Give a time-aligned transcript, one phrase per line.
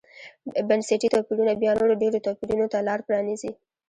[0.67, 3.51] بنسټي توپیرونه بیا نورو ډېرو توپیرونو ته لار پرانېزي.